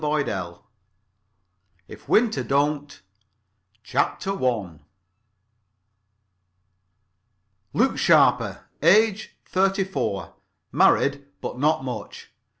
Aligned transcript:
[Pg 0.01 0.27
1] 0.31 0.55
IF 1.87 2.09
WINTER 2.09 2.43
DON'T 2.43 3.03
CHAPTER 3.83 4.31
I 4.31 4.79
Luke 7.73 7.99
Sharper. 7.99 8.65
Age, 8.81 9.37
thirty 9.45 9.83
four. 9.83 10.33
Married, 10.71 11.27
but 11.39 11.59
not 11.59 11.83
much. 11.85 12.31